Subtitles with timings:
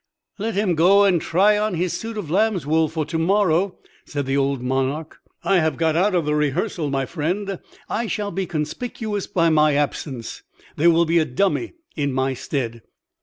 [0.39, 4.25] "Let him go and try on his suit of lamb's wool for to morrow," said
[4.25, 5.19] the old monarch.
[5.43, 9.75] "I have got out of the rehearsal, my friend; I shall be conspicuous by my
[9.75, 10.41] absence;
[10.75, 12.81] there will be a dummy in my stead."